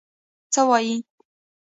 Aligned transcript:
څه 0.53 0.61
وايي. 0.69 0.95